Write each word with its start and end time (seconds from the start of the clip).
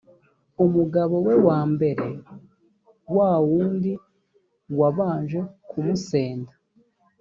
umugabo 0.65 1.15
we 1.25 1.35
wa 1.47 1.59
mbere, 1.73 2.07
wa 3.15 3.31
wundi 3.47 3.91
wabanje 4.79 5.39
kumusenda, 5.69 6.53